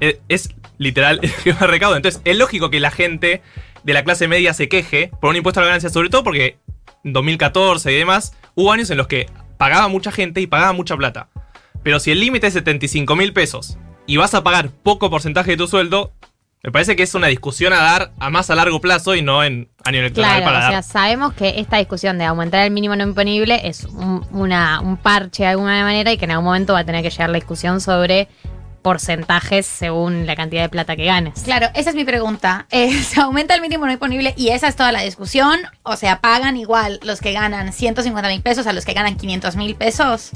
eh, 0.00 0.20
es 0.28 0.50
literal 0.78 1.20
más 1.46 1.60
recauda. 1.60 1.96
Entonces, 1.96 2.20
es 2.24 2.36
lógico 2.36 2.70
que 2.70 2.80
la 2.80 2.90
gente 2.90 3.42
de 3.84 3.92
la 3.92 4.04
clase 4.04 4.28
media 4.28 4.54
se 4.54 4.68
queje 4.68 5.10
por 5.20 5.30
un 5.30 5.36
impuesto 5.36 5.60
a 5.60 5.62
la 5.64 5.68
ganancia, 5.68 5.90
sobre 5.90 6.08
todo 6.08 6.22
porque 6.24 6.58
en 7.04 7.12
2014 7.12 7.92
y 7.92 7.96
demás 7.96 8.32
hubo 8.54 8.72
años 8.72 8.90
en 8.90 8.96
los 8.98 9.06
que 9.08 9.26
pagaba 9.58 9.88
mucha 9.88 10.12
gente 10.12 10.40
y 10.40 10.46
pagaba 10.46 10.72
mucha 10.72 10.96
plata. 10.96 11.28
Pero 11.82 11.98
si 11.98 12.10
el 12.12 12.20
límite 12.20 12.46
es 12.46 12.54
75 12.54 13.16
mil 13.16 13.32
pesos 13.32 13.76
y 14.06 14.16
vas 14.16 14.34
a 14.34 14.44
pagar 14.44 14.70
poco 14.70 15.10
porcentaje 15.10 15.52
de 15.52 15.56
tu 15.56 15.66
sueldo, 15.66 16.12
me 16.62 16.70
parece 16.70 16.94
que 16.94 17.02
es 17.02 17.12
una 17.16 17.26
discusión 17.26 17.72
a 17.72 17.78
dar 17.82 18.12
a 18.20 18.30
más 18.30 18.48
a 18.50 18.54
largo 18.54 18.80
plazo 18.80 19.16
y 19.16 19.22
no 19.22 19.42
en 19.42 19.68
año 19.84 19.98
electoral 19.98 20.30
Claro, 20.30 20.44
para 20.44 20.58
o 20.58 20.60
dar. 20.60 20.70
sea, 20.70 20.82
sabemos 20.82 21.32
que 21.32 21.58
esta 21.58 21.78
discusión 21.78 22.18
de 22.18 22.24
aumentar 22.24 22.64
el 22.64 22.70
mínimo 22.70 22.94
no 22.94 23.02
imponible 23.02 23.60
es 23.66 23.82
un, 23.82 24.24
una- 24.30 24.80
un 24.80 24.96
parche 24.96 25.42
de 25.42 25.48
alguna 25.48 25.82
manera 25.82 26.12
y 26.12 26.18
que 26.18 26.24
en 26.26 26.30
algún 26.30 26.44
momento 26.44 26.72
va 26.74 26.80
a 26.80 26.84
tener 26.84 27.02
que 27.02 27.10
llegar 27.10 27.30
la 27.30 27.34
discusión 27.38 27.80
sobre 27.80 28.28
porcentajes 28.82 29.64
según 29.66 30.26
la 30.26 30.36
cantidad 30.36 30.62
de 30.62 30.68
plata 30.68 30.96
que 30.96 31.04
ganes. 31.04 31.40
Claro, 31.44 31.68
esa 31.74 31.90
es 31.90 31.96
mi 31.96 32.04
pregunta. 32.04 32.66
Eh, 32.72 33.02
¿Se 33.02 33.20
aumenta 33.20 33.54
el 33.54 33.60
mínimo 33.60 33.86
no 33.86 33.92
imponible 33.92 34.34
y 34.36 34.48
esa 34.48 34.66
es 34.68 34.76
toda 34.76 34.92
la 34.92 35.02
discusión? 35.02 35.60
O 35.82 35.96
sea, 35.96 36.20
¿pagan 36.20 36.56
igual 36.56 37.00
los 37.02 37.20
que 37.20 37.32
ganan 37.32 37.72
150 37.72 38.28
mil 38.30 38.42
pesos 38.42 38.66
a 38.66 38.72
los 38.72 38.84
que 38.84 38.92
ganan 38.94 39.16
500 39.16 39.56
mil 39.56 39.74
pesos? 39.74 40.30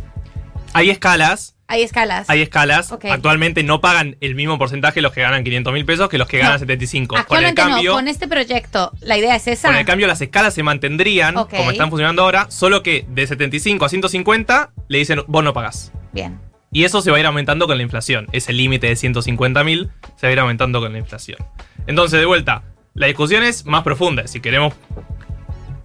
Hay 0.75 0.91
escalas, 0.91 1.55
Hay 1.69 1.83
escalas. 1.83 2.29
hay 2.29 2.43
escalas. 2.43 2.93
Actualmente 2.93 3.63
no 3.63 3.81
pagan 3.81 4.17
el 4.21 4.35
mismo 4.35 4.59
porcentaje 4.59 5.01
los 5.01 5.13
que 5.13 5.23
ganan 5.23 5.43
500 5.45 5.73
mil 5.73 5.85
pesos 5.87 6.09
que 6.11 6.19
los 6.19 6.29
que 6.29 6.39
ganan 6.39 6.55
No. 6.55 6.59
75. 6.59 7.09
Con 7.09 7.17
el 7.17 7.23
Actualmente 7.23 7.63
cambio, 7.63 7.91
no, 7.93 7.97
con 7.97 8.09
este 8.09 8.29
proyecto, 8.29 8.93
la 9.01 9.17
idea 9.17 9.35
es 9.37 9.47
esa. 9.47 9.69
con 9.69 9.77
el 9.77 9.87
cambio 9.87 10.07
las 10.07 10.21
escalas 10.21 10.53
se 10.53 10.63
mantendrían 10.63 11.35
como 11.35 11.71
están 11.71 11.89
funcionando 11.89 12.23
ahora, 12.23 12.47
solo 12.51 12.83
que 12.83 13.07
de 13.09 13.27
75 13.27 13.85
a 13.87 13.89
150 13.89 14.71
le 14.89 14.99
dicen 14.99 15.21
vos 15.27 15.43
no 15.43 15.55
pagás. 15.55 15.93
Bien. 16.13 16.39
Y 16.77 16.85
eso 16.85 17.01
se 17.01 17.11
va 17.11 17.17
a 17.17 17.21
ir 17.21 17.25
aumentando 17.25 17.67
con 17.67 17.79
la 17.79 17.83
inflación. 17.83 18.27
Ese 18.33 18.53
límite 18.53 18.87
de 18.87 18.97
150 18.97 19.65
mil 19.65 19.89
se 20.17 20.27
va 20.27 20.29
a 20.29 20.33
ir 20.33 20.41
aumentando 20.41 20.79
con 20.79 20.93
la 20.93 20.99
inflación. 20.99 21.39
Entonces, 21.87 22.21
de 22.21 22.27
vuelta, 22.27 22.65
la 22.93 23.07
discusión 23.07 23.45
es 23.45 23.65
más 23.65 23.83
profunda. 23.83 24.27
Si 24.27 24.41
queremos 24.41 24.75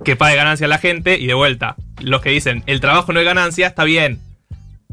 que 0.04 0.18
pague 0.18 0.36
ganancia 0.36 0.68
la 0.68 0.80
gente, 0.80 1.18
y 1.18 1.28
de 1.28 1.34
vuelta, 1.34 1.78
los 2.02 2.20
que 2.20 2.32
dicen 2.32 2.62
el 2.66 2.82
trabajo 2.82 3.14
no 3.14 3.22
es 3.22 3.26
ganancia, 3.26 3.68
está 3.68 3.86
bien. 3.86 4.20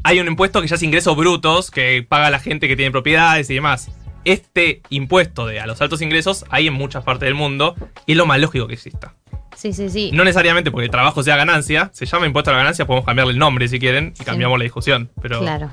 Hay 0.05 0.21
un 0.21 0.27
impuesto 0.27 0.61
que 0.61 0.69
ya 0.69 0.75
es 0.75 0.83
ingresos 0.83 1.17
brutos, 1.17 1.69
que 1.69 2.05
paga 2.07 2.29
la 2.29 2.39
gente 2.39 2.69
que 2.69 2.77
tiene 2.77 2.91
propiedades 2.91 3.49
y 3.49 3.55
demás. 3.55 3.91
Este 4.23 4.81
impuesto 4.89 5.47
de 5.47 5.59
a 5.59 5.67
los 5.67 5.81
altos 5.81 6.01
ingresos 6.01 6.45
hay 6.49 6.67
en 6.67 6.75
muchas 6.75 7.03
partes 7.03 7.27
del 7.27 7.35
mundo 7.35 7.75
y 8.05 8.13
es 8.13 8.17
lo 8.17 8.25
más 8.25 8.39
lógico 8.39 8.67
que 8.67 8.75
exista. 8.75 9.15
Sí, 9.55 9.73
sí, 9.73 9.89
sí. 9.89 10.11
No 10.13 10.23
necesariamente 10.23 10.71
porque 10.71 10.85
el 10.85 10.91
trabajo 10.91 11.21
sea 11.23 11.35
ganancia, 11.35 11.89
se 11.93 12.05
llama 12.05 12.25
impuesto 12.27 12.49
a 12.51 12.53
la 12.53 12.59
ganancia, 12.59 12.85
podemos 12.85 13.05
cambiarle 13.05 13.33
el 13.33 13.39
nombre 13.39 13.67
si 13.67 13.79
quieren 13.79 14.13
y 14.19 14.23
cambiamos 14.23 14.57
la 14.57 14.63
discusión. 14.63 15.09
Pero 15.21 15.39
Claro. 15.41 15.69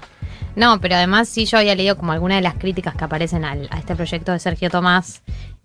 No, 0.57 0.81
pero 0.81 0.95
además 0.97 1.29
sí 1.29 1.45
yo 1.45 1.59
había 1.59 1.75
leído 1.75 1.97
como 1.99 2.13
algunas 2.13 2.39
de 2.39 2.43
las 2.43 2.55
críticas 2.55 2.95
que 2.95 3.05
aparecen 3.05 3.45
al- 3.45 3.69
a 3.71 3.79
este 3.79 3.95
proyecto 3.95 4.33
de 4.33 4.39
Sergio 4.39 4.71
Tomás 4.71 5.23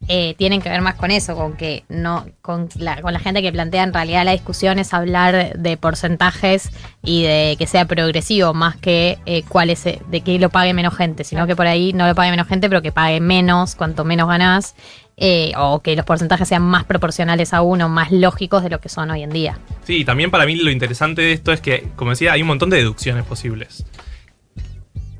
eh, 0.09 0.33
tienen 0.37 0.61
que 0.61 0.69
ver 0.69 0.81
más 0.81 0.95
con 0.95 1.11
eso, 1.11 1.35
con 1.35 1.53
que 1.53 1.83
no, 1.87 2.25
con 2.41 2.67
la, 2.75 3.01
con 3.01 3.13
la 3.13 3.19
gente 3.19 3.41
que 3.41 3.51
plantea 3.53 3.83
en 3.83 3.93
realidad 3.93 4.25
la 4.25 4.31
discusión 4.31 4.79
es 4.79 4.93
hablar 4.93 5.53
de 5.57 5.77
porcentajes 5.77 6.71
y 7.03 7.23
de 7.23 7.55
que 7.57 7.67
sea 7.67 7.85
progresivo 7.85 8.53
más 8.53 8.75
que 8.75 9.19
eh, 9.25 9.43
cuál 9.47 9.69
es, 9.69 9.85
eh, 9.85 10.01
de 10.09 10.21
que 10.21 10.37
lo 10.39 10.49
pague 10.49 10.73
menos 10.73 10.95
gente, 10.97 11.23
sino 11.23 11.47
que 11.47 11.55
por 11.55 11.67
ahí 11.67 11.93
no 11.93 12.07
lo 12.07 12.15
pague 12.15 12.31
menos 12.31 12.47
gente, 12.47 12.67
pero 12.67 12.81
que 12.81 12.91
pague 12.91 13.19
menos 13.21 13.75
cuanto 13.75 14.03
menos 14.03 14.27
ganás. 14.27 14.75
Eh, 15.23 15.51
o 15.55 15.81
que 15.81 15.95
los 15.95 16.03
porcentajes 16.05 16.47
sean 16.47 16.63
más 16.63 16.83
proporcionales 16.83 17.53
a 17.53 17.61
uno, 17.61 17.87
más 17.87 18.11
lógicos 18.11 18.63
de 18.63 18.69
lo 18.71 18.81
que 18.81 18.89
son 18.89 19.11
hoy 19.11 19.21
en 19.21 19.29
día. 19.29 19.59
Sí, 19.85 19.97
y 19.97 20.03
también 20.05 20.31
para 20.31 20.45
mí 20.47 20.55
lo 20.55 20.71
interesante 20.71 21.21
de 21.21 21.31
esto 21.31 21.51
es 21.53 21.61
que, 21.61 21.85
como 21.95 22.09
decía, 22.11 22.33
hay 22.33 22.41
un 22.41 22.47
montón 22.47 22.71
de 22.71 22.77
deducciones 22.77 23.23
posibles. 23.23 23.85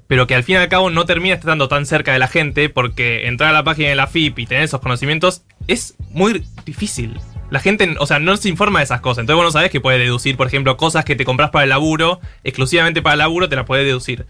Pero 0.08 0.28
que 0.28 0.36
al 0.36 0.44
fin 0.44 0.56
y 0.56 0.58
al 0.58 0.68
cabo 0.68 0.90
no 0.90 1.06
termina 1.06 1.36
estando 1.36 1.68
tan 1.70 1.86
cerca 1.86 2.12
de 2.12 2.20
la 2.20 2.28
gente 2.28 2.68
porque 2.68 3.28
entrar 3.28 3.52
a 3.52 3.54
la 3.54 3.64
página 3.64 3.90
de 3.90 3.96
la 3.96 4.08
FIP 4.08 4.40
y 4.40 4.46
tener 4.46 4.64
esos 4.64 4.82
conocimientos 4.82 5.44
es 5.68 5.96
muy 6.10 6.44
difícil. 6.66 7.18
La 7.50 7.60
gente, 7.60 7.96
o 8.00 8.06
sea, 8.06 8.20
no 8.20 8.36
se 8.38 8.50
informa 8.50 8.80
de 8.80 8.86
esas 8.86 9.02
cosas. 9.02 9.20
Entonces 9.22 9.38
vos 9.38 9.46
no 9.46 9.52
sabés 9.52 9.72
que 9.72 9.80
puedes 9.80 10.02
deducir, 10.02 10.36
por 10.36 10.48
ejemplo, 10.48 10.76
cosas 10.78 11.06
que 11.06 11.16
te 11.16 11.24
compras 11.26 11.52
para 11.52 11.64
el 11.64 11.70
laburo, 11.70 12.20
exclusivamente 12.44 13.02
para 13.02 13.14
el 13.14 13.20
laburo, 13.20 13.48
te 13.48 13.56
las 13.56 13.66
puedes 13.66 13.86
deducir. 13.86 14.26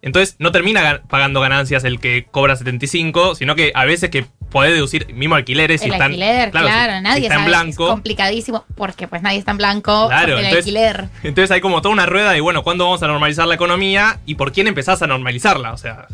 Entonces 0.00 0.36
no 0.38 0.52
termina 0.52 0.80
gan- 0.82 1.02
pagando 1.08 1.40
ganancias 1.40 1.84
el 1.84 1.98
que 1.98 2.26
cobra 2.30 2.56
75, 2.56 3.34
sino 3.34 3.54
que 3.54 3.72
a 3.74 3.84
veces 3.84 4.10
que 4.10 4.26
podés 4.50 4.72
deducir 4.72 5.12
mismo 5.14 5.34
alquileres 5.34 5.80
si 5.80 5.86
el 5.86 5.92
están, 5.92 6.06
alquiler, 6.12 6.50
claro, 6.50 6.68
si- 6.92 6.96
si 6.96 7.02
nadie 7.02 7.22
está 7.22 7.34
en 7.40 7.44
blanco. 7.46 7.84
Es 7.86 7.90
complicadísimo 7.92 8.64
porque 8.76 9.06
pues 9.08 9.22
nadie 9.22 9.38
está 9.38 9.50
en 9.52 9.56
blanco. 9.58 10.08
Claro, 10.08 10.38
el 10.38 10.46
alquiler. 10.46 11.08
Entonces 11.22 11.50
hay 11.50 11.60
como 11.60 11.82
toda 11.82 11.92
una 11.92 12.06
rueda 12.06 12.32
de, 12.32 12.40
bueno, 12.40 12.62
¿cuándo 12.62 12.84
vamos 12.84 13.02
a 13.02 13.06
normalizar 13.06 13.46
la 13.46 13.54
economía 13.54 14.20
y 14.26 14.34
por 14.36 14.52
quién 14.52 14.66
empezás 14.66 15.02
a 15.02 15.06
normalizarla? 15.06 15.72
O 15.72 15.76
sea, 15.76 16.06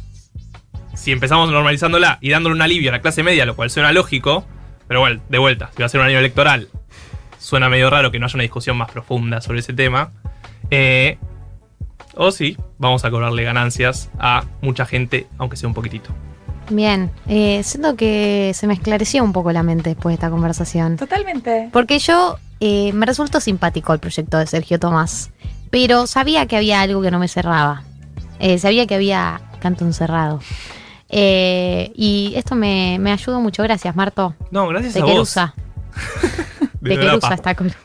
si 0.94 1.12
empezamos 1.12 1.50
normalizándola 1.50 2.18
y 2.20 2.30
dándole 2.30 2.54
un 2.54 2.62
alivio 2.62 2.90
a 2.90 2.92
la 2.92 3.00
clase 3.00 3.22
media, 3.22 3.44
lo 3.46 3.56
cual 3.56 3.70
suena 3.70 3.92
lógico, 3.92 4.44
pero 4.88 5.00
bueno, 5.00 5.20
de 5.28 5.38
vuelta, 5.38 5.70
si 5.74 5.82
va 5.82 5.86
a 5.86 5.88
ser 5.88 6.00
un 6.00 6.06
año 6.06 6.18
electoral, 6.18 6.68
suena 7.38 7.68
medio 7.68 7.90
raro 7.90 8.10
que 8.10 8.18
no 8.18 8.26
haya 8.26 8.34
una 8.36 8.42
discusión 8.42 8.76
más 8.76 8.90
profunda 8.90 9.40
sobre 9.40 9.60
ese 9.60 9.72
tema. 9.72 10.12
Eh, 10.70 11.18
o 12.14 12.30
sí, 12.30 12.56
vamos 12.78 13.04
a 13.04 13.10
cobrarle 13.10 13.42
ganancias 13.42 14.10
a 14.18 14.44
mucha 14.62 14.86
gente, 14.86 15.26
aunque 15.38 15.56
sea 15.56 15.68
un 15.68 15.74
poquitito. 15.74 16.10
Bien, 16.70 17.10
eh, 17.28 17.62
siento 17.62 17.94
que 17.96 18.52
se 18.54 18.66
me 18.66 18.74
esclareció 18.74 19.22
un 19.22 19.32
poco 19.32 19.52
la 19.52 19.62
mente 19.62 19.90
después 19.90 20.12
de 20.12 20.14
esta 20.14 20.30
conversación. 20.30 20.96
Totalmente. 20.96 21.68
Porque 21.72 21.98
yo 21.98 22.38
eh, 22.60 22.92
me 22.92 23.06
resultó 23.06 23.40
simpático 23.40 23.92
el 23.92 23.98
proyecto 23.98 24.38
de 24.38 24.46
Sergio 24.46 24.78
Tomás, 24.78 25.30
pero 25.70 26.06
sabía 26.06 26.46
que 26.46 26.56
había 26.56 26.80
algo 26.80 27.02
que 27.02 27.10
no 27.10 27.18
me 27.18 27.28
cerraba. 27.28 27.82
Eh, 28.38 28.58
sabía 28.58 28.86
que 28.86 28.94
había 28.94 29.40
canto 29.60 29.84
encerrado. 29.84 30.40
Eh, 31.08 31.92
y 31.94 32.32
esto 32.36 32.54
me, 32.54 32.98
me 32.98 33.12
ayudó 33.12 33.40
mucho. 33.40 33.62
Gracias, 33.62 33.94
Marto. 33.94 34.34
No, 34.50 34.66
gracias 34.68 34.94
De 34.94 35.00
a 35.00 35.04
vos. 35.04 35.12
Querusa. 35.12 35.54
De. 36.80 36.98
Querusa 36.98 37.34
esta 37.34 37.54
columna. 37.54 37.78